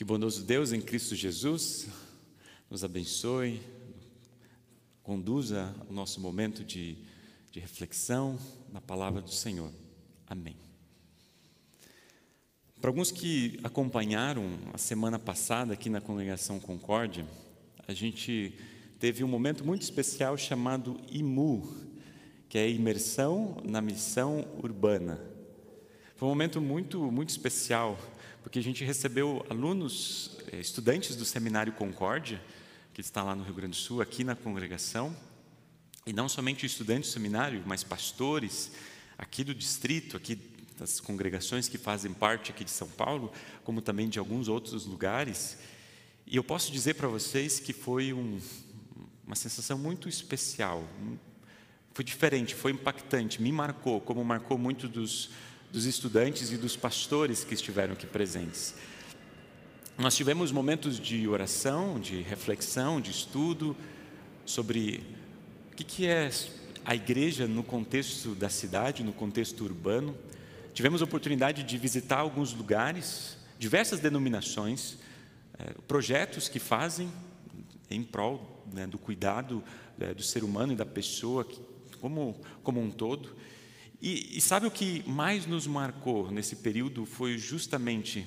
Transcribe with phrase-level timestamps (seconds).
[0.00, 1.86] Que bondoso Deus em Cristo Jesus
[2.70, 3.60] nos abençoe,
[5.02, 6.96] conduza o nosso momento de,
[7.52, 8.38] de reflexão
[8.72, 9.70] na palavra do Senhor.
[10.26, 10.56] Amém.
[12.80, 17.26] Para alguns que acompanharam a semana passada aqui na congregação Concórdia,
[17.86, 18.54] a gente
[18.98, 21.76] teve um momento muito especial chamado IMU,
[22.48, 25.29] que é imersão na missão urbana.
[26.20, 27.98] Foi um momento muito muito especial
[28.42, 32.38] porque a gente recebeu alunos, eh, estudantes do Seminário Concórdia,
[32.92, 35.16] que está lá no Rio Grande do Sul, aqui na congregação,
[36.04, 38.70] e não somente estudantes do seminário, mas pastores
[39.16, 40.38] aqui do distrito, aqui
[40.78, 43.32] das congregações que fazem parte aqui de São Paulo,
[43.64, 45.56] como também de alguns outros lugares.
[46.26, 48.38] E eu posso dizer para vocês que foi um,
[49.26, 50.86] uma sensação muito especial,
[51.94, 55.30] foi diferente, foi impactante, me marcou, como marcou muito dos
[55.72, 58.74] dos estudantes e dos pastores que estiveram aqui presentes.
[59.96, 63.76] Nós tivemos momentos de oração, de reflexão, de estudo
[64.44, 65.02] sobre
[65.72, 66.30] o que é
[66.84, 70.16] a igreja no contexto da cidade, no contexto urbano.
[70.72, 74.96] Tivemos a oportunidade de visitar alguns lugares, diversas denominações,
[75.58, 77.10] eh, projetos que fazem
[77.90, 79.62] em prol né, do cuidado
[80.00, 81.46] eh, do ser humano e da pessoa
[82.00, 83.36] como, como um todo.
[84.00, 88.26] E, e, sabe o que mais nos marcou nesse período foi justamente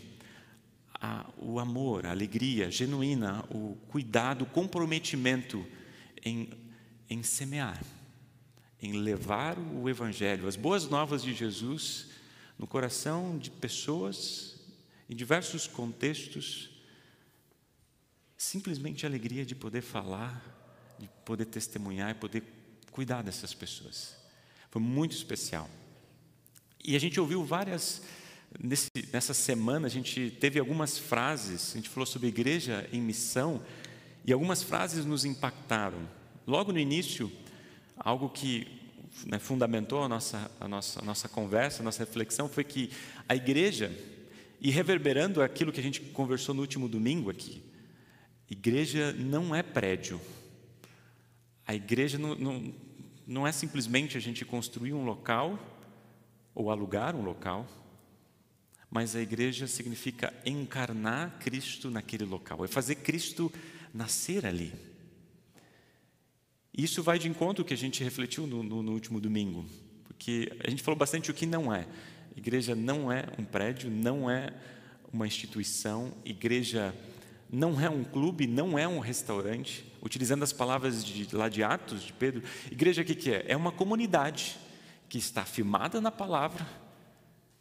[0.94, 5.66] a, o amor, a alegria genuína, o cuidado, o comprometimento
[6.24, 6.50] em,
[7.10, 7.84] em semear,
[8.80, 12.12] em levar o Evangelho, as boas novas de Jesus
[12.58, 14.60] no coração de pessoas
[15.10, 16.70] em diversos contextos.
[18.38, 22.44] Simplesmente a alegria de poder falar, de poder testemunhar e poder
[22.92, 24.23] cuidar dessas pessoas.
[24.74, 25.70] Foi muito especial.
[26.84, 28.02] E a gente ouviu várias.
[28.60, 33.62] Nesse, nessa semana, a gente teve algumas frases, a gente falou sobre igreja em missão,
[34.26, 36.10] e algumas frases nos impactaram.
[36.48, 37.32] Logo no início,
[37.96, 38.66] algo que
[39.28, 42.90] né, fundamentou a nossa, a, nossa, a nossa conversa, a nossa reflexão, foi que
[43.30, 43.96] a igreja,
[44.60, 47.62] e reverberando aquilo que a gente conversou no último domingo aqui,
[48.50, 50.20] igreja não é prédio.
[51.64, 52.74] A igreja não, não,
[53.26, 55.60] não é simplesmente a gente construir um local
[56.54, 57.68] ou alugar um local,
[58.90, 63.52] mas a igreja significa encarnar Cristo naquele local, é fazer Cristo
[63.94, 64.72] nascer ali.
[66.76, 69.66] Isso vai de encontro ao que a gente refletiu no, no, no último domingo,
[70.04, 71.88] porque a gente falou bastante o que não é.
[72.36, 74.52] Igreja não é um prédio, não é
[75.12, 76.94] uma instituição, igreja
[77.54, 79.86] não é um clube, não é um restaurante.
[80.02, 82.42] Utilizando as palavras de, lá de Atos de Pedro,
[82.72, 83.46] igreja o que, que é?
[83.48, 84.58] É uma comunidade
[85.08, 86.68] que está firmada na palavra,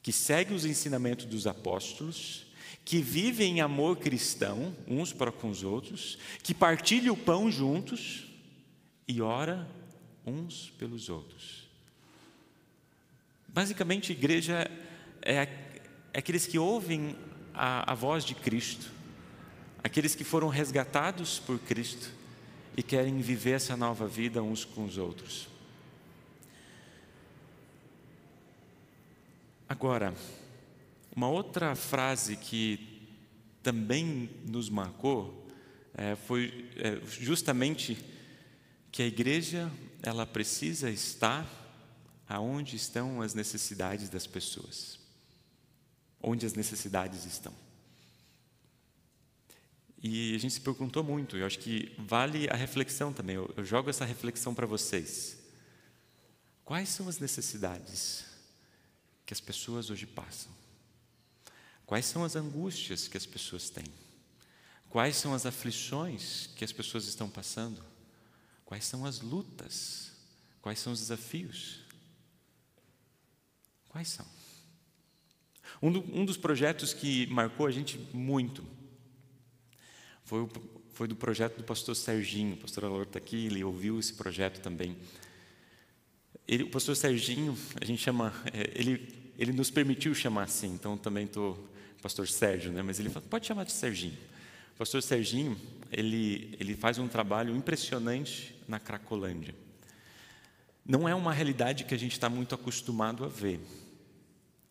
[0.00, 2.46] que segue os ensinamentos dos apóstolos,
[2.86, 8.26] que vive em amor cristão uns para com os outros, que partilha o pão juntos
[9.06, 9.68] e ora
[10.24, 11.68] uns pelos outros.
[13.46, 14.70] Basicamente, igreja
[15.20, 15.34] é,
[16.14, 17.14] é aqueles que ouvem
[17.52, 18.91] a, a voz de Cristo
[19.82, 22.10] aqueles que foram resgatados por Cristo
[22.76, 25.48] e querem viver essa nova vida uns com os outros.
[29.68, 30.14] Agora,
[31.14, 33.10] uma outra frase que
[33.62, 35.46] também nos marcou
[35.94, 37.98] é, foi é, justamente
[38.90, 39.70] que a igreja
[40.02, 41.46] ela precisa estar
[42.28, 44.98] aonde estão as necessidades das pessoas,
[46.22, 47.52] onde as necessidades estão.
[50.02, 53.36] E a gente se perguntou muito, eu acho que vale a reflexão também.
[53.36, 55.38] Eu, eu jogo essa reflexão para vocês.
[56.64, 58.24] Quais são as necessidades
[59.24, 60.50] que as pessoas hoje passam?
[61.86, 63.84] Quais são as angústias que as pessoas têm?
[64.88, 67.84] Quais são as aflições que as pessoas estão passando?
[68.64, 70.10] Quais são as lutas?
[70.60, 71.80] Quais são os desafios?
[73.88, 74.26] Quais são?
[75.80, 78.66] Um, do, um dos projetos que marcou a gente muito
[80.32, 80.48] foi,
[80.94, 82.54] foi do projeto do pastor Serginho.
[82.54, 84.96] O pastor Alor está aqui, ele ouviu esse projeto também.
[86.48, 90.96] Ele, o pastor Serginho, a gente chama, é, ele, ele nos permitiu chamar assim, então
[90.96, 91.68] também estou
[92.00, 92.80] pastor Sérgio, né?
[92.80, 94.16] mas ele fala, pode chamar de Serginho.
[94.74, 95.54] O pastor Serginho,
[95.90, 99.54] ele, ele faz um trabalho impressionante na Cracolândia.
[100.84, 103.60] Não é uma realidade que a gente está muito acostumado a ver.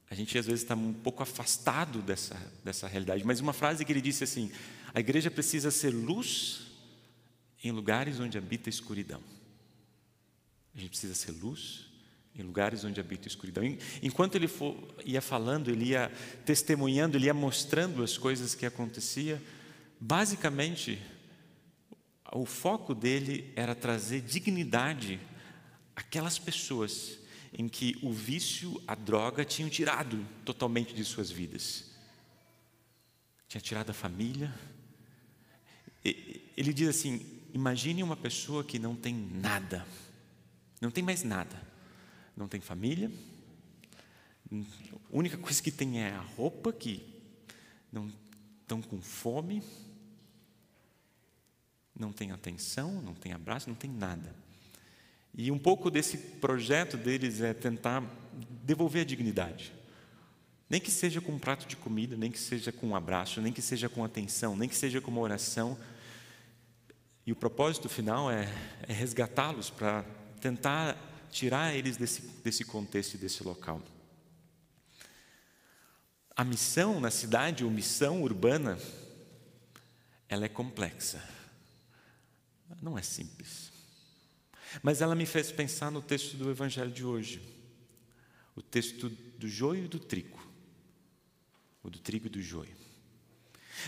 [0.10, 2.36] A gente às vezes está um pouco afastado dessa,
[2.66, 3.24] dessa realidade.
[3.24, 4.52] Mas uma frase que ele disse assim:
[4.94, 6.62] a igreja precisa ser luz
[7.64, 9.22] em lugares onde habita a escuridão.
[10.74, 11.88] A gente precisa ser luz
[12.36, 13.64] em lugares onde habita a escuridão.
[14.02, 16.12] Enquanto ele for, ia falando, ele ia
[16.46, 19.42] testemunhando, ele ia mostrando as coisas que acontecia.
[20.00, 21.02] Basicamente,
[22.32, 25.20] o foco dele era trazer dignidade
[25.96, 27.20] àquelas pessoas
[27.54, 31.92] em que o vício, a droga tinham tirado totalmente de suas vidas.
[33.48, 34.54] Tinha tirado a família.
[36.04, 39.86] Ele diz assim: imagine uma pessoa que não tem nada,
[40.80, 41.72] não tem mais nada
[42.36, 43.12] não tem família,
[44.52, 44.58] a
[45.12, 47.06] única coisa que tem é a roupa, que
[47.92, 48.12] não
[48.62, 49.64] estão com fome,
[51.98, 54.36] não tem atenção, não tem abraço, não tem nada.
[55.34, 58.02] E um pouco desse projeto deles é tentar
[58.64, 59.72] devolver a dignidade.
[60.72, 63.52] Nem que seja com um prato de comida, nem que seja com um abraço, nem
[63.52, 65.78] que seja com atenção, nem que seja com uma oração.
[67.26, 68.48] E o propósito final é,
[68.88, 70.04] é resgatá-los para
[70.40, 73.82] tentar tirar eles desse, desse contexto e desse local.
[76.38, 78.80] A missão na cidade, ou missão urbana,
[80.30, 81.22] ela é complexa.
[82.82, 83.74] Não é simples.
[84.82, 87.42] Mas ela me fez pensar no texto do Evangelho de hoje.
[88.56, 90.40] O texto do joio e do trigo.
[91.84, 92.76] O do trigo e do joio.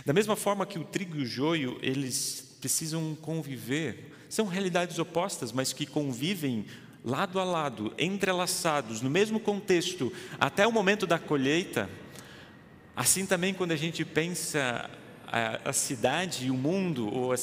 [0.06, 5.52] Da mesma forma que o trigo e o joio, eles precisam conviver, são realidades opostas,
[5.52, 6.66] mas que convivem
[7.04, 11.90] lado a lado, entrelaçados, no mesmo contexto, até o momento da colheita,
[12.96, 14.90] assim também quando a gente pensa
[15.28, 17.36] a, a cidade e o mundo, ou a,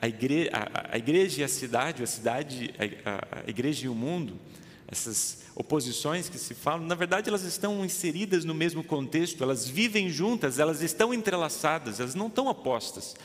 [0.00, 0.50] a, igreja,
[0.90, 4.40] a, igreja e a cidade, a cidade, a, igreja e o mundo,
[4.88, 10.08] essas oposições que se falam, na verdade elas estão inseridas no mesmo contexto, elas vivem
[10.08, 13.16] juntas, elas estão entrelaçadas, elas não estão opostas.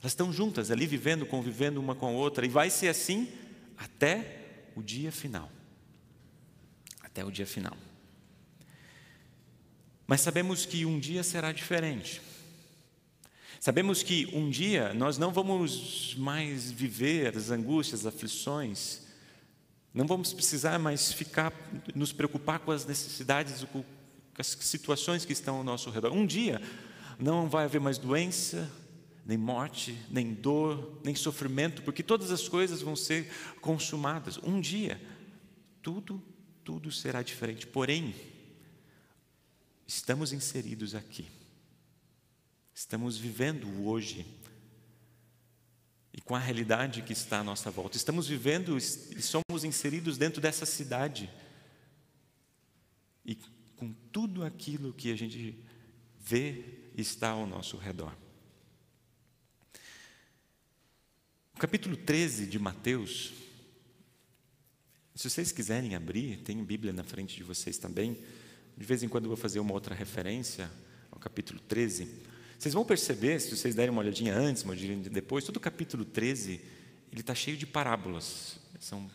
[0.00, 3.28] Elas estão juntas ali, vivendo, convivendo uma com a outra, e vai ser assim
[3.76, 5.50] até o dia final.
[7.02, 7.76] Até o dia final.
[10.06, 12.20] Mas sabemos que um dia será diferente.
[13.60, 19.02] Sabemos que um dia nós não vamos mais viver as angústias, as aflições,
[19.92, 21.52] não vamos precisar mais ficar,
[21.94, 23.84] nos preocupar com as necessidades, com
[24.38, 26.12] as situações que estão ao nosso redor.
[26.12, 26.60] Um dia
[27.18, 28.70] não vai haver mais doença,
[29.26, 34.38] nem morte, nem dor, nem sofrimento, porque todas as coisas vão ser consumadas.
[34.38, 35.00] Um dia,
[35.82, 36.22] tudo,
[36.64, 37.66] tudo será diferente.
[37.66, 38.14] Porém,
[39.86, 41.26] estamos inseridos aqui.
[42.72, 44.24] Estamos vivendo o hoje.
[46.12, 47.96] E com a realidade que está à nossa volta.
[47.96, 51.30] Estamos vivendo e somos inseridos dentro dessa cidade.
[53.24, 53.36] E
[53.76, 55.56] com tudo aquilo que a gente
[56.18, 56.64] vê
[56.96, 58.14] está ao nosso redor.
[61.60, 63.34] capítulo 13 de Mateus,
[65.14, 68.18] se vocês quiserem abrir, tem Bíblia na frente de vocês também.
[68.74, 70.70] De vez em quando eu vou fazer uma outra referência
[71.10, 72.22] ao capítulo 13.
[72.60, 76.04] Vocês vão perceber, se vocês derem uma olhadinha antes, uma olhadinha depois, todo o capítulo
[76.04, 76.60] 13
[77.10, 78.58] ele está cheio de parábolas.
[78.78, 79.10] São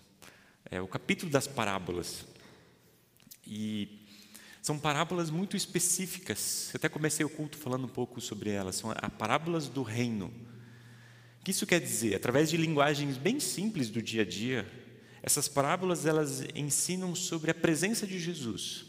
[0.72, 2.26] é, o capítulo das parábolas.
[3.46, 4.00] E
[4.64, 6.72] são parábolas muito específicas.
[6.74, 8.78] Eu até comecei o culto falando um pouco sobre elas.
[8.78, 10.34] São as parábolas do reino.
[11.40, 12.16] O que isso quer dizer?
[12.16, 14.68] Através de linguagens bem simples do dia a dia,
[15.22, 18.86] essas parábolas elas ensinam sobre a presença de Jesus.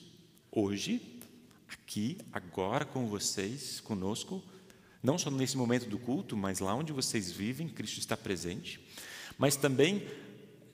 [0.50, 1.15] Hoje,
[1.68, 4.42] aqui, agora com vocês, conosco,
[5.02, 8.80] não só nesse momento do culto, mas lá onde vocês vivem, Cristo está presente.
[9.38, 10.06] Mas também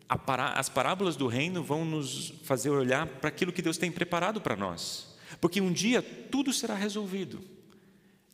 [0.09, 4.57] as parábolas do reino vão nos fazer olhar para aquilo que Deus tem preparado para
[4.57, 5.17] nós.
[5.41, 7.43] Porque um dia tudo será resolvido.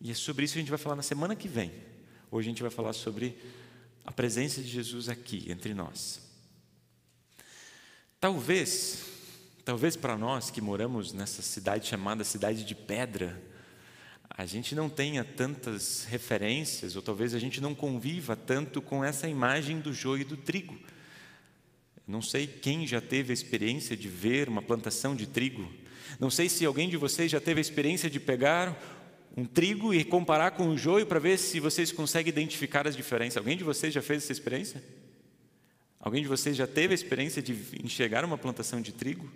[0.00, 1.72] E é sobre isso que a gente vai falar na semana que vem.
[2.30, 3.38] Hoje a gente vai falar sobre
[4.04, 6.20] a presença de Jesus aqui entre nós.
[8.20, 9.04] Talvez,
[9.68, 13.38] talvez para nós que moramos nessa cidade chamada Cidade de Pedra,
[14.30, 19.28] a gente não tenha tantas referências, ou talvez a gente não conviva tanto com essa
[19.28, 20.74] imagem do joio e do trigo.
[22.06, 25.70] Não sei quem já teve a experiência de ver uma plantação de trigo.
[26.18, 28.74] Não sei se alguém de vocês já teve a experiência de pegar
[29.36, 33.36] um trigo e comparar com o joio para ver se vocês conseguem identificar as diferenças.
[33.36, 34.82] Alguém de vocês já fez essa experiência?
[36.00, 39.30] Alguém de vocês já teve a experiência de enxergar uma plantação de trigo?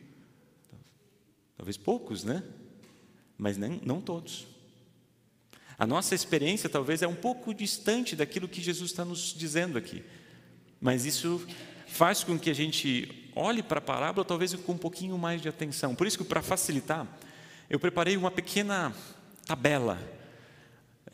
[1.62, 2.42] Talvez poucos, né?
[3.38, 4.48] Mas nem, não todos.
[5.78, 10.02] A nossa experiência talvez é um pouco distante daquilo que Jesus está nos dizendo aqui.
[10.80, 11.46] Mas isso
[11.86, 15.48] faz com que a gente olhe para a parábola talvez com um pouquinho mais de
[15.48, 15.94] atenção.
[15.94, 17.06] Por isso que para facilitar,
[17.70, 18.92] eu preparei uma pequena
[19.46, 20.00] tabela.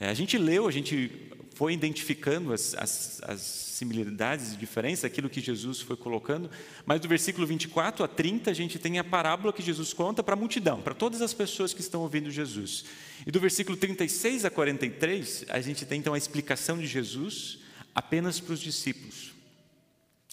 [0.01, 1.28] É, a gente leu, a gente
[1.59, 6.49] foi identificando as, as, as similaridades e diferenças, aquilo que Jesus foi colocando,
[6.87, 10.35] mas do versículo 24 a 30 a gente tem a parábola que Jesus conta para
[10.35, 12.85] a multidão, para todas as pessoas que estão ouvindo Jesus.
[13.27, 17.59] E do versículo 36 a 43, a gente tem então a explicação de Jesus
[17.93, 19.33] apenas para os discípulos.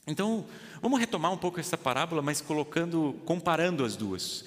[0.05, 0.45] Então,
[0.79, 4.45] vamos retomar um pouco essa parábola, mas colocando, comparando as duas.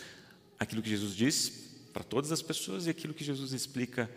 [0.60, 1.48] Aquilo que Jesus diz
[1.92, 4.08] para todas as pessoas e aquilo que Jesus explica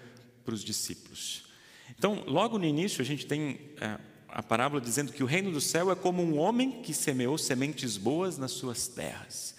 [0.46, 1.50] para os discípulos.
[1.98, 5.62] Então, logo no início, a gente tem é, a parábola dizendo que o reino do
[5.62, 9.56] céu é como um homem que semeou sementes boas nas suas terras.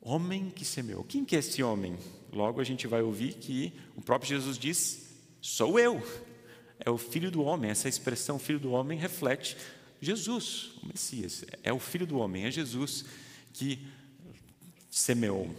[0.00, 1.02] Homem que semeou.
[1.02, 1.96] Quem que é esse homem?
[2.32, 6.00] Logo a gente vai ouvir que o próprio Jesus diz: Sou eu.
[6.78, 7.70] É o filho do homem.
[7.70, 9.56] Essa expressão, filho do homem, reflete
[10.00, 11.44] Jesus, o Messias.
[11.62, 13.04] É o filho do homem, é Jesus
[13.52, 13.86] que
[14.90, 15.52] semeou.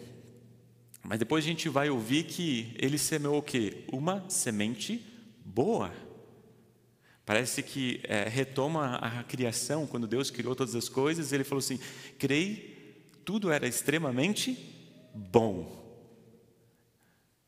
[1.03, 3.85] Mas depois a gente vai ouvir que ele semeou o quê?
[3.91, 5.03] Uma semente
[5.47, 5.93] boa.
[7.25, 11.79] Parece que é, retoma a criação, quando Deus criou todas as coisas, ele falou assim:
[12.17, 14.57] Crei, tudo era extremamente
[15.13, 15.75] bom.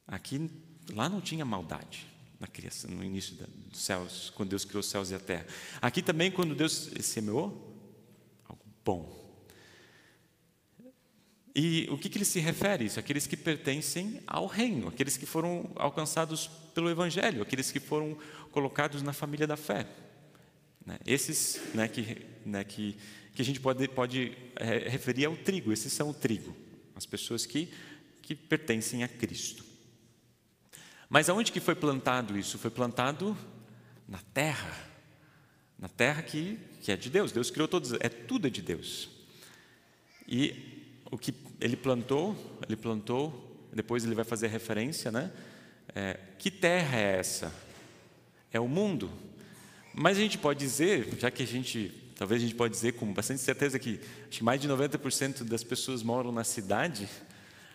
[0.08, 0.50] Aqui,
[0.92, 2.08] lá não tinha maldade
[2.40, 5.46] na criação, no início dos céus, quando Deus criou os céus e a terra.
[5.82, 7.76] Aqui também, quando Deus semeou,
[8.46, 9.19] algo bom.
[11.62, 13.02] E o que, que ele se refere isso?
[13.02, 18.18] Aqueles que pertencem ao reino, aqueles que foram alcançados pelo Evangelho, aqueles que foram
[18.50, 19.86] colocados na família da fé.
[20.86, 20.98] Né?
[21.06, 22.96] Esses né, que, né, que,
[23.36, 26.56] que a gente pode, pode é, referir ao trigo, esses são o trigo,
[26.96, 27.70] as pessoas que,
[28.22, 29.66] que pertencem a Cristo.
[31.10, 32.58] Mas aonde que foi plantado isso?
[32.58, 33.38] Foi plantado
[34.08, 34.78] na terra,
[35.78, 37.34] na terra que, que é de Deus.
[37.34, 39.10] Deus criou todos, é tudo é de Deus.
[40.26, 40.78] E
[41.12, 42.36] o que ele plantou,
[42.68, 45.32] ele plantou, depois ele vai fazer referência, né?
[45.94, 47.54] É, que terra é essa?
[48.52, 49.12] É o mundo.
[49.94, 53.12] Mas a gente pode dizer, já que a gente, talvez a gente pode dizer com
[53.12, 54.00] bastante certeza que,
[54.30, 57.10] que mais de 90% das pessoas moram na cidade.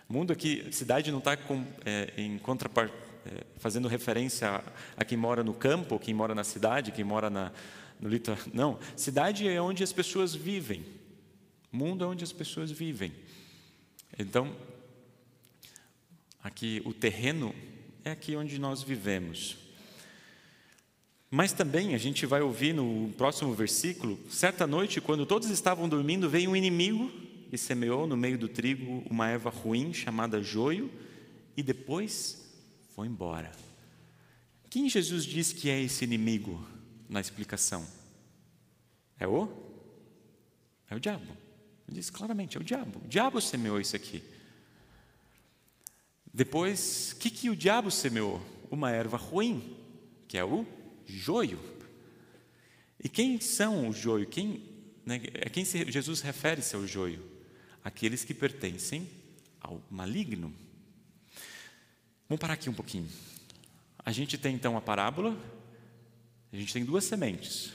[0.07, 1.37] Mundo aqui, cidade não está
[1.85, 2.91] é, em contrapart,
[3.25, 4.63] é, fazendo referência a,
[4.97, 7.51] a, quem mora no campo, quem mora na cidade, quem mora na,
[7.99, 8.39] no litoral.
[8.53, 10.85] Não, cidade é onde as pessoas vivem.
[11.71, 13.11] Mundo é onde as pessoas vivem.
[14.17, 14.55] Então,
[16.41, 17.53] aqui o terreno
[18.03, 19.57] é aqui onde nós vivemos.
[21.29, 26.29] Mas também a gente vai ouvir no próximo versículo: certa noite, quando todos estavam dormindo,
[26.29, 27.11] veio um inimigo
[27.51, 30.89] e semeou no meio do trigo uma erva ruim chamada joio
[31.57, 32.45] e depois
[32.95, 33.51] foi embora.
[34.69, 36.65] Quem Jesus diz que é esse inimigo
[37.09, 37.85] na explicação?
[39.19, 39.49] É o?
[40.89, 41.44] É o diabo.
[41.87, 43.01] Ele diz claramente: é o diabo.
[43.03, 44.23] O diabo semeou isso aqui.
[46.33, 48.41] Depois, o que, que o diabo semeou?
[48.69, 49.77] Uma erva ruim,
[50.27, 50.65] que é o
[51.05, 51.59] joio.
[53.01, 54.27] E quem são o joio?
[54.27, 54.63] Quem,
[55.05, 57.23] né, a quem Jesus refere-se ao joio?
[57.83, 59.09] Aqueles que pertencem
[59.61, 60.53] ao maligno.
[62.27, 63.07] Vamos parar aqui um pouquinho.
[63.99, 65.37] A gente tem então a parábola,
[66.51, 67.73] a gente tem duas sementes.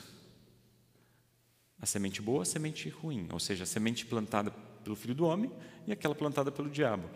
[1.81, 4.51] A semente boa, a semente ruim, ou seja, a semente plantada
[4.85, 5.51] pelo filho do homem
[5.87, 7.09] e aquela plantada pelo diabo.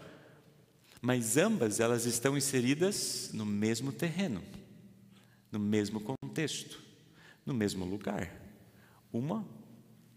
[1.00, 4.42] Mas ambas elas estão inseridas no mesmo terreno,
[5.52, 6.80] no mesmo contexto,
[7.44, 8.30] no mesmo lugar.
[9.12, 9.46] Uma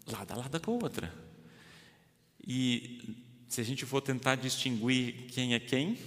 [0.08, 1.14] lado a lado com a outra.
[2.48, 5.98] E se a gente for tentar distinguir quem é quem,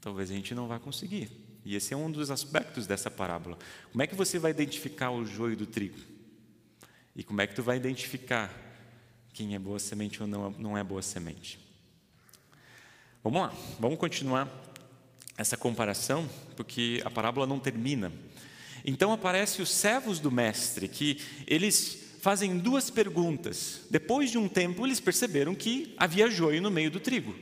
[0.00, 1.30] talvez a gente não vá conseguir.
[1.64, 3.58] E esse é um dos aspectos dessa parábola.
[3.90, 5.98] Como é que você vai identificar o joio do trigo?
[7.16, 8.52] E como é que tu vai identificar
[9.32, 11.58] quem é boa semente ou não, não é boa semente?
[13.24, 14.46] Vamos lá, vamos continuar
[15.38, 18.12] essa comparação, porque a parábola não termina.
[18.84, 23.80] Então aparece os servos do mestre, que eles fazem duas perguntas.
[23.88, 27.34] Depois de um tempo, eles perceberam que havia joio no meio do trigo.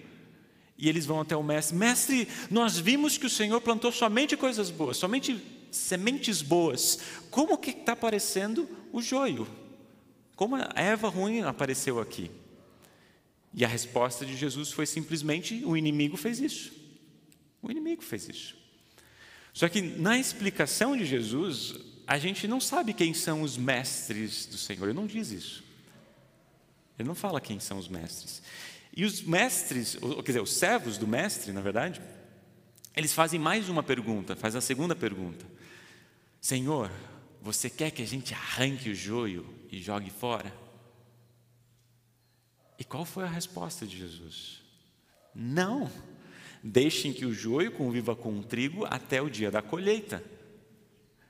[0.79, 4.71] E eles vão até o mestre: Mestre, nós vimos que o Senhor plantou somente coisas
[4.71, 7.01] boas, somente sementes boas.
[7.29, 9.64] Como que está aparecendo o joio?
[10.37, 12.31] Como a erva ruim apareceu aqui?
[13.53, 16.73] E a resposta de Jesus foi simplesmente: o inimigo fez isso.
[17.63, 18.57] O inimigo fez isso.
[19.53, 21.75] Só que na explicação de Jesus,
[22.07, 24.85] a gente não sabe quem são os mestres do Senhor.
[24.85, 25.63] Ele não diz isso.
[26.99, 28.43] Ele não fala quem são os mestres.
[28.97, 32.01] E os mestres, ou, quer dizer, os servos do mestre, na verdade,
[32.97, 35.45] eles fazem mais uma pergunta, faz a segunda pergunta.
[36.41, 36.91] Senhor,
[37.45, 40.51] você quer que a gente arranque o joio e jogue fora?
[42.79, 44.63] E qual foi a resposta de Jesus?
[45.35, 45.91] Não.
[46.63, 50.25] Deixem que o joio conviva com o trigo até o dia da colheita.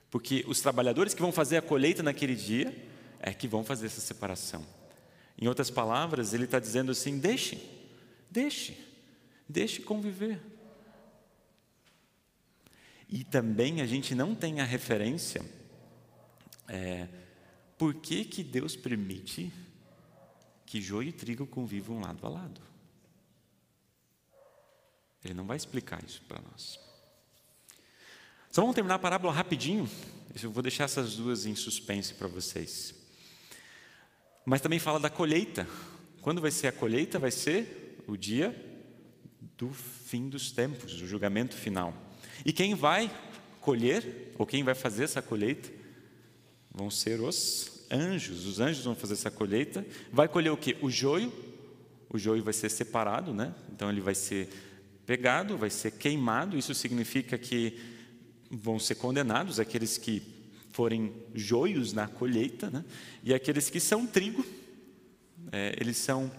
[0.09, 2.73] Porque os trabalhadores que vão fazer a colheita naquele dia
[3.19, 4.65] é que vão fazer essa separação.
[5.37, 7.61] Em outras palavras, ele está dizendo assim: deixe,
[8.31, 8.77] deixe,
[9.49, 10.39] deixe conviver.
[13.09, 15.43] E também a gente não tem a referência
[16.67, 17.07] é,
[17.77, 19.51] por que, que Deus permite
[20.65, 22.61] que joio e trigo convivam lado a lado.
[25.23, 26.79] Ele não vai explicar isso para nós.
[28.51, 29.89] Só vamos terminar a parábola rapidinho.
[30.41, 32.95] Eu vou deixar essas duas em suspense para vocês.
[34.45, 35.67] Mas também fala da colheita.
[36.21, 37.19] Quando vai ser a colheita?
[37.19, 38.53] Vai ser o dia
[39.57, 41.93] do fim dos tempos, do julgamento final.
[42.45, 43.09] E quem vai
[43.61, 45.71] colher, ou quem vai fazer essa colheita,
[46.75, 48.45] vão ser os anjos.
[48.45, 49.85] Os anjos vão fazer essa colheita.
[50.11, 50.75] Vai colher o que?
[50.81, 51.31] O joio.
[52.09, 53.55] O joio vai ser separado, né?
[53.71, 54.49] Então ele vai ser
[55.05, 56.57] pegado, vai ser queimado.
[56.57, 57.79] Isso significa que
[58.51, 60.21] vão ser condenados aqueles que
[60.71, 62.83] forem joios na colheita, né?
[63.23, 64.45] e aqueles que são trigo,
[65.49, 66.29] é, eles são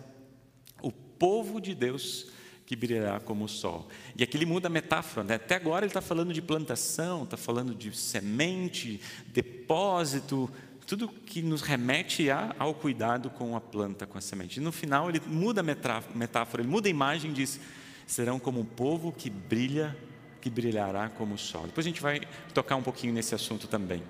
[0.83, 2.31] o povo de Deus
[2.67, 3.89] que brilhará como o sol.
[4.17, 5.37] E aqui ele muda a metáfora, né?
[5.37, 10.51] até agora ele está falando de plantação, está falando de semente, depósito,
[10.85, 14.59] tudo que nos remete a, ao cuidado com a planta, com a semente.
[14.59, 17.61] E no final ele muda a metáfora, ele muda a imagem e diz:
[18.07, 19.97] serão como um povo que brilha,
[20.41, 21.67] que brilhará como o sol.
[21.67, 22.21] Depois a gente vai
[22.53, 24.03] tocar um pouquinho nesse assunto também.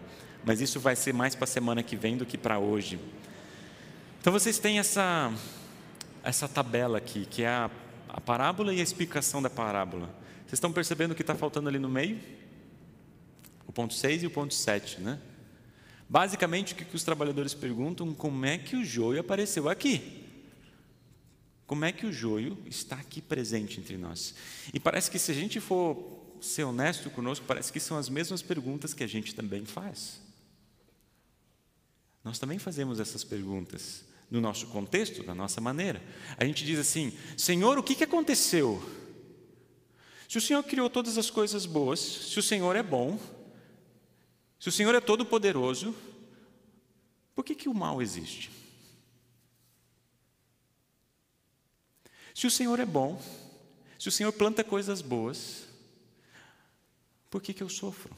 [0.44, 3.00] Mas isso vai ser mais para a semana que vem do que para hoje.
[4.20, 5.32] Então vocês têm essa,
[6.22, 7.70] essa tabela aqui, que é a,
[8.16, 10.06] a parábola e a explicação da parábola.
[10.38, 12.18] Vocês estão percebendo o que está faltando ali no meio?
[13.66, 15.20] O ponto 6 e o ponto 7, né?
[16.08, 18.14] Basicamente, o que os trabalhadores perguntam?
[18.14, 20.24] Como é que o joio apareceu aqui?
[21.66, 24.34] Como é que o joio está aqui presente entre nós?
[24.72, 28.40] E parece que se a gente for ser honesto conosco, parece que são as mesmas
[28.40, 30.22] perguntas que a gente também faz.
[32.24, 36.02] Nós também fazemos essas perguntas no nosso contexto, da nossa maneira.
[36.36, 38.82] A gente diz assim: Senhor, o que aconteceu?
[40.28, 43.18] Se o Senhor criou todas as coisas boas, se o Senhor é bom,
[44.58, 45.94] se o Senhor é todo-poderoso,
[47.34, 48.50] por que, que o mal existe?
[52.34, 53.22] Se o Senhor é bom,
[53.98, 55.68] se o Senhor planta coisas boas,
[57.30, 58.14] por que, que eu sofro?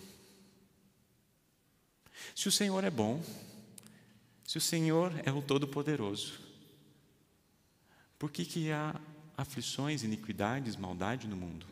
[2.35, 3.23] Se o Senhor é bom,
[4.49, 6.41] se o Senhor é o Todo-Poderoso,
[8.19, 8.99] por que, que há
[9.37, 11.67] aflições, iniquidades, maldade no mundo?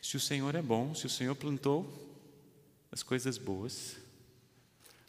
[0.00, 1.90] Se o Senhor é bom, se o Senhor plantou
[2.92, 3.96] as coisas boas,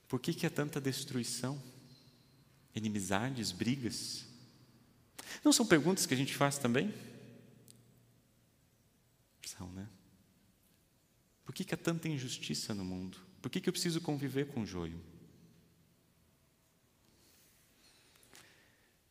[0.08, 1.62] por que, que há tanta destruição,
[2.74, 4.26] inimizades, brigas?
[5.46, 6.92] Não são perguntas que a gente faz também?
[9.46, 9.88] São, né?
[11.46, 13.20] Por que, que há tanta injustiça no mundo?
[13.44, 15.13] Por que, que eu preciso conviver com o joio?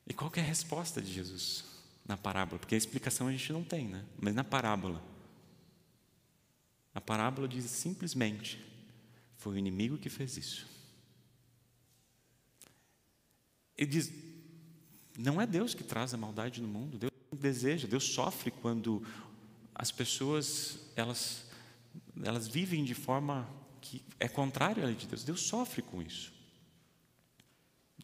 [0.06, 1.64] E qual é a resposta de Jesus
[2.06, 2.58] na parábola?
[2.58, 4.04] Porque a explicação a gente não tem, né?
[4.20, 5.02] Mas na parábola.
[6.94, 8.62] A parábola diz simplesmente:
[9.36, 10.66] foi o inimigo que fez isso.
[13.76, 14.12] Ele diz:
[15.18, 19.04] não é Deus que traz a maldade no mundo, Deus deseja, Deus sofre quando
[19.74, 21.50] as pessoas elas
[22.22, 23.48] elas vivem de forma
[23.80, 25.24] que é contrária à lei de Deus.
[25.24, 26.32] Deus sofre com isso.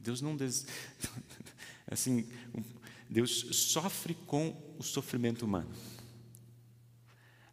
[0.00, 0.66] Deus não des...
[1.90, 2.28] assim,
[3.08, 5.70] Deus sofre com o sofrimento humano.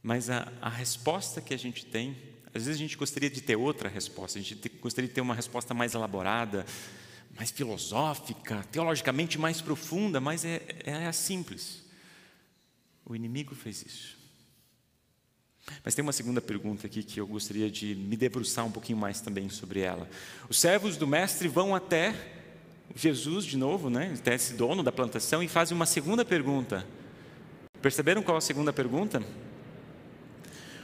[0.03, 2.17] Mas a, a resposta que a gente tem,
[2.53, 5.33] às vezes a gente gostaria de ter outra resposta, a gente gostaria de ter uma
[5.33, 6.65] resposta mais elaborada,
[7.35, 11.83] mais filosófica, teologicamente mais profunda, mas é, é simples.
[13.05, 14.17] O inimigo fez isso.
[15.83, 19.21] Mas tem uma segunda pergunta aqui que eu gostaria de me debruçar um pouquinho mais
[19.21, 20.07] também sobre ela.
[20.47, 22.13] Os servos do mestre vão até
[22.93, 26.85] Jesus de novo, né, até esse dono da plantação, e fazem uma segunda pergunta.
[27.81, 29.23] Perceberam qual a segunda pergunta?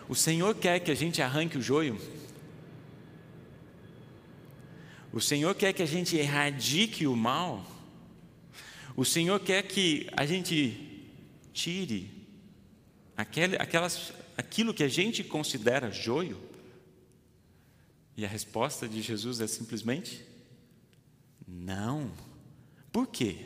[0.07, 1.99] O Senhor quer que a gente arranque o joio?
[5.13, 7.65] O Senhor quer que a gente erradique o mal.
[8.95, 11.09] O Senhor quer que a gente
[11.53, 12.09] tire
[13.15, 16.37] aquele, aquelas, aquilo que a gente considera joio.
[18.15, 20.25] E a resposta de Jesus é simplesmente:
[21.51, 22.11] não.
[22.91, 23.45] Por quê?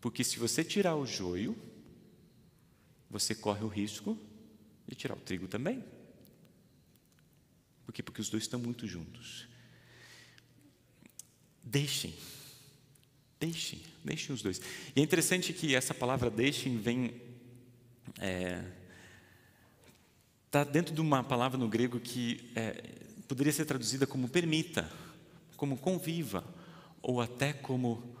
[0.00, 1.56] Porque se você tirar o joio,
[3.08, 4.18] você corre o risco
[4.86, 5.82] de tirar o trigo também.
[7.86, 8.02] Por quê?
[8.02, 9.46] Porque os dois estão muito juntos.
[11.62, 12.14] Deixem.
[13.38, 14.60] Deixem, deixem os dois.
[14.94, 17.14] E é interessante que essa palavra deixem vem.
[18.18, 18.64] É,
[20.46, 22.72] está dentro de uma palavra no grego que é,
[23.26, 24.90] poderia ser traduzida como permita,
[25.56, 26.44] como conviva,
[27.04, 28.16] ou até como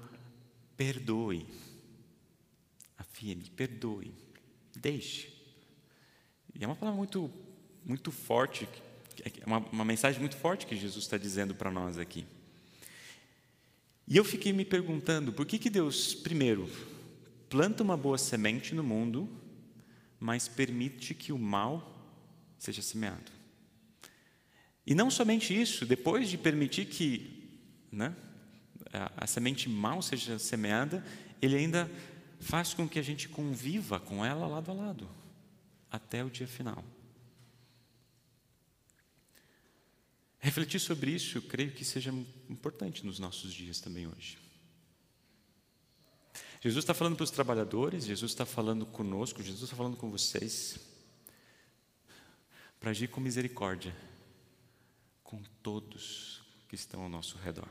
[0.76, 1.46] perdoe.
[2.98, 4.12] Afirme, perdoe,
[4.76, 5.32] deixe.
[6.54, 7.30] E é uma palavra muito,
[7.82, 8.68] muito forte,
[9.24, 12.26] é uma, uma mensagem muito forte que Jesus está dizendo para nós aqui.
[14.06, 16.70] E eu fiquei me perguntando por que, que Deus, primeiro,
[17.48, 19.26] planta uma boa semente no mundo,
[20.20, 21.90] mas permite que o mal
[22.58, 23.32] seja semeado.
[24.86, 27.48] E não somente isso, depois de permitir que
[27.90, 28.14] né,
[29.16, 31.04] a, semente mal seja semeada,
[31.40, 31.90] ele ainda
[32.40, 35.10] faz com que a gente conviva com ela lado a lado,
[35.90, 36.84] até o dia final.
[40.38, 42.12] Refletir sobre isso, eu creio que seja
[42.50, 44.38] importante nos nossos dias também hoje.
[46.60, 50.78] Jesus está falando para os trabalhadores, Jesus está falando conosco, Jesus está falando com vocês,
[52.78, 53.94] para agir com misericórdia
[55.22, 57.68] com todos que estão ao nosso redor.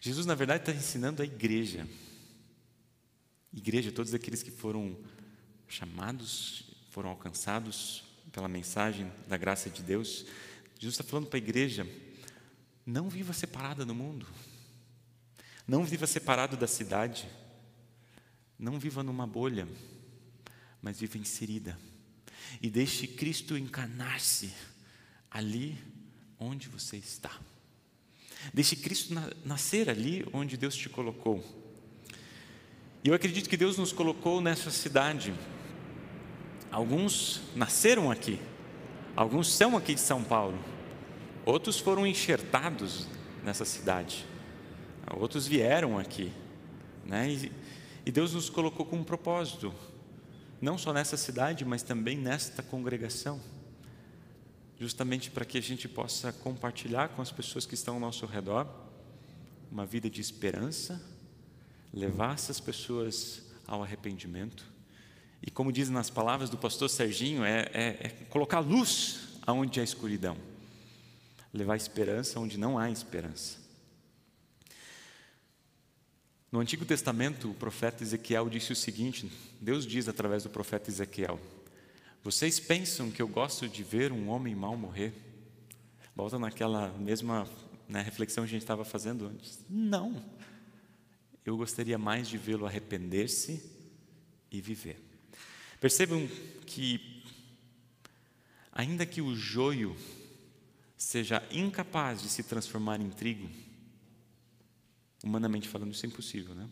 [0.00, 1.86] Jesus, na verdade, está ensinando a igreja,
[3.52, 4.96] igreja, todos aqueles que foram
[5.68, 10.24] chamados, foram alcançados pela mensagem da graça de Deus,
[10.78, 11.86] Jesus está falando para a igreja:
[12.86, 14.26] não viva separada no mundo,
[15.68, 17.28] não viva separado da cidade,
[18.58, 19.68] não viva numa bolha,
[20.80, 21.78] mas viva inserida.
[22.62, 24.50] E deixe Cristo encanar-se
[25.30, 25.78] ali
[26.38, 27.38] onde você está.
[28.52, 31.44] Deixe Cristo nascer ali onde Deus te colocou.
[33.02, 35.32] E eu acredito que Deus nos colocou nessa cidade.
[36.70, 38.38] Alguns nasceram aqui,
[39.16, 40.56] alguns são aqui de São Paulo,
[41.44, 43.08] outros foram enxertados
[43.42, 44.24] nessa cidade,
[45.16, 46.30] outros vieram aqui,
[47.04, 47.28] né?
[47.28, 47.52] E,
[48.06, 49.74] e Deus nos colocou com um propósito,
[50.60, 53.40] não só nessa cidade, mas também nesta congregação,
[54.80, 58.66] justamente para que a gente possa compartilhar com as pessoas que estão ao nosso redor
[59.70, 61.00] uma vida de esperança,
[61.92, 64.64] levar essas pessoas ao arrependimento.
[65.42, 69.84] E como dizem nas palavras do pastor Serginho, é, é, é colocar luz aonde há
[69.84, 70.36] escuridão,
[71.52, 73.58] levar esperança onde não há esperança.
[76.50, 81.38] No Antigo Testamento, o profeta Ezequiel disse o seguinte: Deus diz através do profeta Ezequiel:
[82.22, 85.14] Vocês pensam que eu gosto de ver um homem mal morrer?
[86.14, 87.48] Volta naquela mesma
[87.88, 89.58] né, reflexão que a gente estava fazendo antes.
[89.68, 90.22] Não.
[91.44, 93.62] Eu gostaria mais de vê-lo arrepender-se
[94.50, 95.00] e viver.
[95.80, 96.28] Percebam
[96.66, 97.22] que,
[98.70, 99.96] ainda que o joio
[100.96, 103.48] seja incapaz de se transformar em trigo,
[105.22, 106.68] Humanamente falando, isso é impossível, né?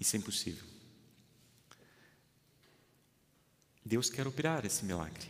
[0.00, 0.64] Isso é impossível.
[3.88, 5.26] Deus quer operar esse milagre.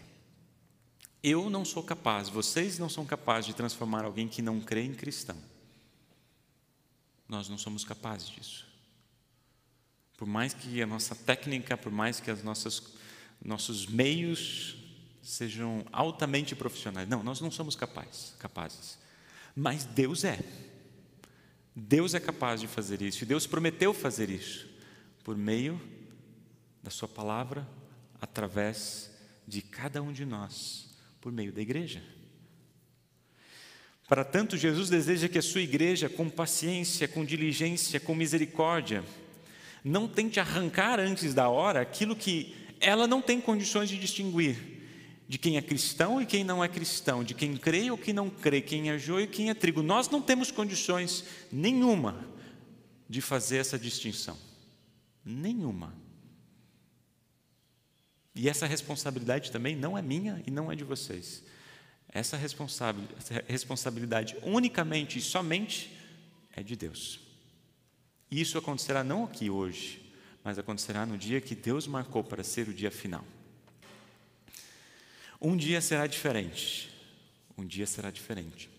[1.23, 4.95] Eu não sou capaz, vocês não são capazes de transformar alguém que não crê em
[4.95, 5.37] cristão.
[7.29, 8.67] Nós não somos capazes disso.
[10.17, 12.83] Por mais que a nossa técnica, por mais que nossas
[13.41, 14.77] nossos meios
[15.23, 18.99] sejam altamente profissionais, não, nós não somos capazes, capazes.
[19.55, 20.41] Mas Deus é.
[21.77, 24.69] Deus é capaz de fazer isso, e Deus prometeu fazer isso,
[25.23, 25.81] por meio
[26.83, 27.65] da Sua palavra,
[28.21, 29.11] através
[29.47, 30.89] de cada um de nós,
[31.21, 32.03] por meio da igreja.
[34.09, 39.05] Para tanto, Jesus deseja que a sua igreja, com paciência, com diligência, com misericórdia,
[39.85, 44.79] não tente arrancar antes da hora aquilo que ela não tem condições de distinguir
[45.29, 48.31] de quem é cristão e quem não é cristão, de quem crê ou quem não
[48.31, 49.83] crê, quem é joio e quem é trigo.
[49.83, 52.27] Nós não temos condições nenhuma
[53.07, 54.39] de fazer essa distinção.
[55.23, 55.95] Nenhuma.
[58.39, 61.43] E essa responsabilidade também não é minha e não é de vocês.
[62.09, 65.93] Essa responsabilidade unicamente e somente
[66.55, 67.19] é de Deus.
[68.31, 70.09] E isso acontecerá não aqui hoje,
[70.45, 73.25] mas acontecerá no dia que Deus marcou para ser o dia final.
[75.41, 76.95] Um dia será diferente.
[77.57, 78.71] Um dia será diferente.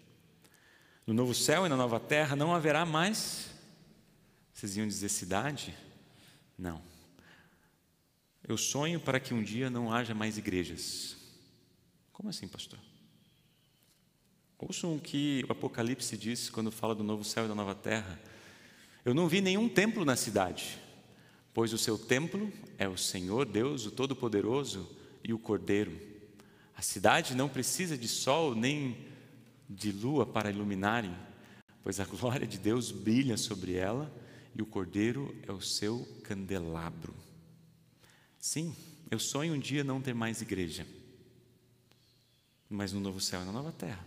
[1.05, 3.49] No novo céu e na nova terra não haverá mais.
[4.53, 5.75] Vocês iam dizer cidade?
[6.57, 6.81] Não.
[8.49, 11.15] Eu sonho para que um dia não haja mais igrejas.
[12.11, 12.79] Como assim, pastor?
[14.57, 18.19] Ouçam o que o Apocalipse diz quando fala do novo céu e da nova terra.
[19.05, 20.79] Eu não vi nenhum templo na cidade,
[21.53, 25.95] pois o seu templo é o Senhor Deus, o Todo-Poderoso e o Cordeiro.
[26.75, 28.97] A cidade não precisa de sol nem
[29.69, 31.15] de lua para iluminarem,
[31.83, 34.11] pois a glória de Deus brilha sobre ela
[34.55, 37.28] e o cordeiro é o seu candelabro.
[38.39, 38.75] Sim,
[39.11, 40.85] Eu sonho um dia não ter mais igreja,
[42.69, 44.05] mas no novo céu e na nova terra.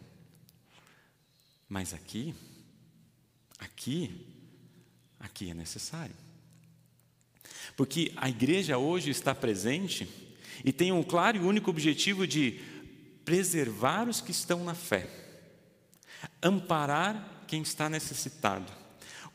[1.68, 2.34] Mas aqui,
[3.58, 4.24] aqui,
[5.18, 6.14] aqui é necessário.
[7.76, 10.08] Porque a igreja hoje está presente
[10.64, 12.60] e tem um claro e único objetivo de
[13.24, 15.08] preservar os que estão na fé,
[16.40, 18.72] amparar quem está necessitado,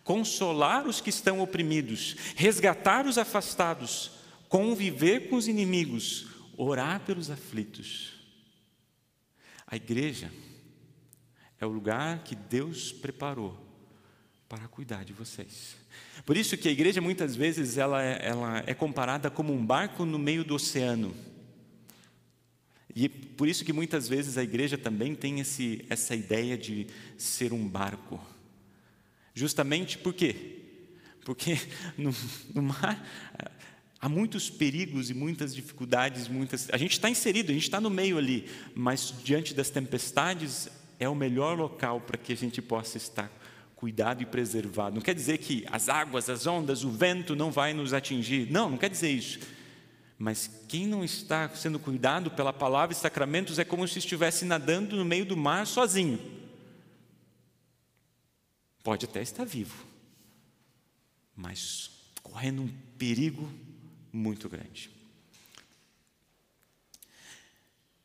[0.03, 4.16] consolar os que estão oprimidos, resgatar os afastados,
[4.49, 8.13] conviver com os inimigos, orar pelos aflitos.
[9.65, 10.31] A igreja
[11.60, 13.57] é o lugar que Deus preparou
[14.47, 15.75] para cuidar de vocês.
[16.25, 20.05] Por isso que a igreja muitas vezes ela é, ela é comparada como um barco
[20.05, 21.13] no meio do oceano.
[22.95, 27.53] E por isso que muitas vezes a igreja também tem esse, essa ideia de ser
[27.53, 28.19] um barco.
[29.33, 30.57] Justamente por quê?
[31.23, 31.60] Porque
[31.97, 32.12] no,
[32.55, 33.05] no mar
[33.99, 36.69] há muitos perigos e muitas dificuldades, muitas.
[36.71, 41.07] A gente está inserido, a gente está no meio ali, mas diante das tempestades é
[41.07, 43.31] o melhor local para que a gente possa estar
[43.75, 44.95] cuidado e preservado.
[44.95, 48.51] Não quer dizer que as águas, as ondas, o vento não vai nos atingir.
[48.51, 49.39] Não, não quer dizer isso.
[50.17, 54.95] Mas quem não está sendo cuidado pela palavra e sacramentos é como se estivesse nadando
[54.95, 56.19] no meio do mar sozinho.
[58.83, 59.86] Pode até estar vivo,
[61.36, 61.91] mas
[62.23, 63.47] correndo um perigo
[64.17, 64.89] muito grande.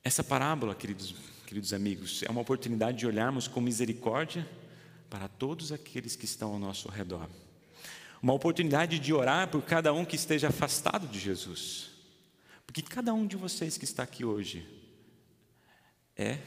[0.04, 1.14] Essa parábola, queridos,
[1.46, 4.48] queridos amigos, é uma oportunidade de olharmos com misericórdia
[5.08, 7.28] para todos aqueles que estão ao nosso redor.
[8.22, 11.90] Uma oportunidade de orar por cada um que esteja afastado de Jesus.
[12.66, 14.66] Porque cada um de vocês que está aqui hoje
[16.16, 16.38] é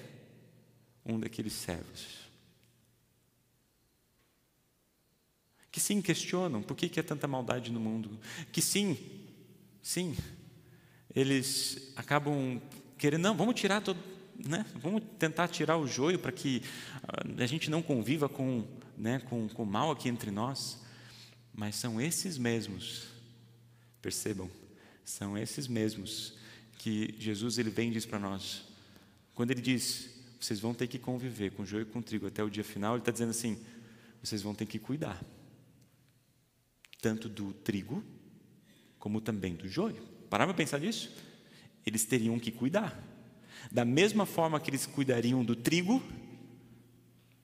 [1.06, 2.26] um daqueles servos.
[5.72, 8.18] Que sim questionam por que, que é tanta maldade no mundo.
[8.52, 9.25] Que sim,
[9.86, 10.18] sim,
[11.14, 12.60] eles acabam
[12.98, 14.00] querendo, não, vamos tirar todo,
[14.36, 16.64] né, vamos tentar tirar o joio para que
[17.04, 18.66] ah, a gente não conviva com,
[18.98, 20.84] né, com, com mal aqui entre nós.
[21.54, 23.04] Mas são esses mesmos,
[24.02, 24.50] percebam,
[25.06, 26.34] são esses mesmos
[26.80, 28.64] que Jesus ele vem e diz para nós.
[29.36, 32.50] Quando ele diz, vocês vão ter que conviver com joio e com trigo até o
[32.50, 33.64] dia final, ele está dizendo assim:
[34.22, 35.24] vocês vão ter que cuidar,
[37.00, 38.04] tanto do trigo,
[39.06, 40.02] como também do joio.
[40.32, 41.12] Parava para pensar nisso?
[41.86, 43.00] Eles teriam que cuidar.
[43.72, 46.02] Da mesma forma que eles cuidariam do trigo,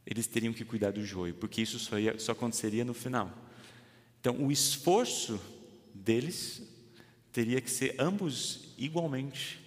[0.03, 3.31] eles teriam que cuidar do joio, porque isso só, ia, só aconteceria no final.
[4.19, 5.39] Então, o esforço
[5.93, 6.63] deles
[7.31, 9.59] teria que ser ambos igualmente,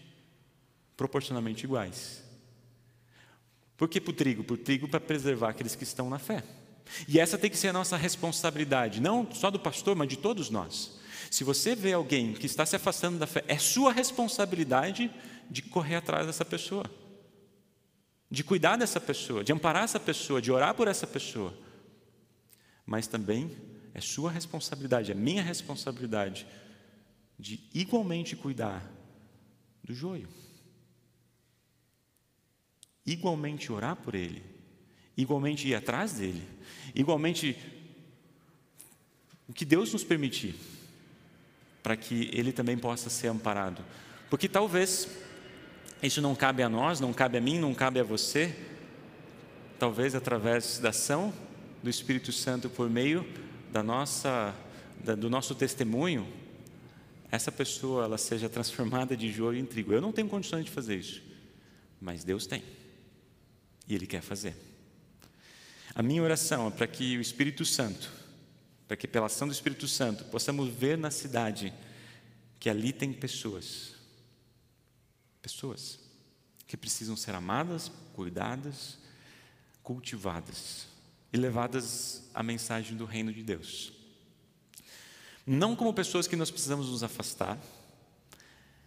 [0.96, 2.24] proporcionalmente iguais.
[3.76, 4.42] Por que para o trigo?
[4.42, 6.42] Para o trigo para preservar aqueles que estão na fé.
[7.07, 10.50] E essa tem que ser a nossa responsabilidade, não só do pastor, mas de todos
[10.50, 11.04] nós.
[11.35, 15.11] Se você vê alguém que está se afastando da fé, é sua responsabilidade
[15.51, 16.88] de correr atrás dessa pessoa,
[18.31, 21.53] de cuidar dessa pessoa, de amparar essa pessoa, de orar por essa pessoa.
[22.87, 23.51] Mas também
[23.92, 26.47] é sua responsabilidade, é minha responsabilidade
[27.37, 28.88] de igualmente cuidar
[29.83, 30.29] do joio.
[33.05, 34.40] Igualmente orar por ele,
[35.16, 36.49] igualmente ir atrás dele,
[36.94, 37.59] igualmente
[39.49, 40.55] o que Deus nos permitir,
[41.85, 43.85] para que ele também possa ser amparado.
[44.31, 45.07] Porque talvez
[46.03, 48.57] isso não cabe a nós, não cabe a mim, não cabe a você.
[49.79, 51.33] Talvez através da ação
[51.83, 53.29] do Espírito Santo por meio
[53.70, 54.55] da nossa,
[55.05, 56.27] da, do nosso testemunho,
[57.31, 59.92] essa pessoa ela seja transformada de joio em trigo.
[59.92, 61.23] Eu não tenho condições de fazer isso,
[62.01, 62.62] mas Deus tem.
[63.87, 64.57] E Ele quer fazer.
[65.94, 68.11] A minha oração é para que o Espírito Santo,
[68.94, 71.74] para que pela ação do Espírito Santo, possamos ver na cidade
[72.61, 73.92] que ali tem pessoas
[75.42, 75.98] Pessoas
[76.66, 78.96] que precisam ser amadas, cuidadas,
[79.83, 80.87] cultivadas
[81.33, 83.92] e levadas à mensagem do reino de Deus.
[85.44, 87.59] Não como pessoas que nós precisamos nos afastar,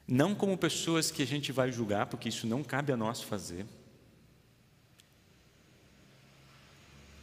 [0.07, 3.67] não como pessoas que a gente vai julgar, porque isso não cabe a nós fazer.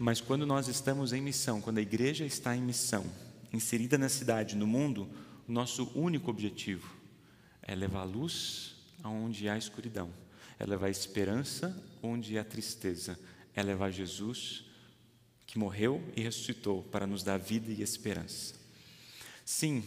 [0.04, 3.10] Mas quando nós estamos em missão, quando a igreja está em missão,
[3.50, 5.08] inserida na cidade, no mundo,
[5.48, 6.94] o nosso único objetivo
[7.62, 10.12] é levar luz aonde há escuridão,
[10.58, 13.18] é levar esperança onde há tristeza,
[13.54, 14.66] é levar Jesus
[15.46, 18.56] que morreu e ressuscitou para nos dar vida e esperança.
[19.42, 19.82] Sim,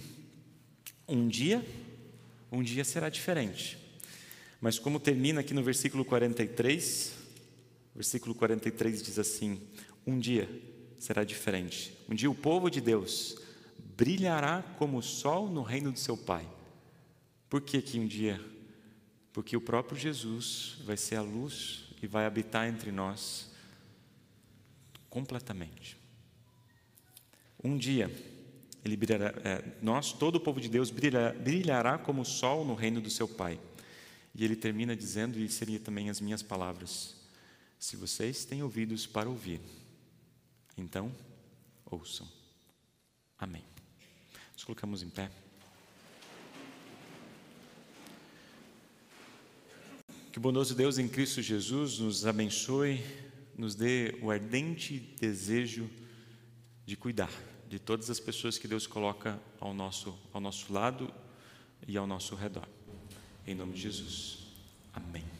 [1.08, 1.64] um dia,
[2.52, 3.78] um dia será diferente.
[4.60, 7.14] Mas como termina aqui no versículo 43,
[7.94, 9.62] versículo 43 diz assim:
[10.08, 10.50] Um dia
[10.98, 11.94] será diferente.
[12.08, 13.36] Um dia o povo de Deus
[13.98, 16.48] brilhará como o sol no reino de seu Pai.
[17.50, 18.40] Por que que um dia?
[19.34, 23.52] Porque o próprio Jesus vai ser a luz e vai habitar entre nós
[25.10, 25.98] completamente.
[27.62, 28.10] Um dia,
[28.86, 32.76] ele brilhará, é, nós, todo o povo de Deus, brilhará, brilhará como o sol no
[32.76, 33.60] reino do seu Pai.
[34.34, 37.16] E ele termina dizendo, e seria também as minhas palavras:
[37.78, 39.60] se vocês têm ouvidos para ouvir,
[40.78, 41.12] então
[41.86, 42.28] ouçam.
[43.38, 43.64] Amém.
[44.54, 45.30] Nos colocamos em pé.
[50.32, 53.04] Que o bondoso Deus em Cristo Jesus nos abençoe,
[53.58, 55.90] nos dê o ardente desejo
[56.86, 57.32] de cuidar
[57.68, 61.14] de todas as pessoas que Deus coloca ao nosso, ao nosso lado
[61.88, 62.68] e ao nosso redor.
[63.46, 64.40] Em nome de Jesus.
[64.94, 65.37] Amém.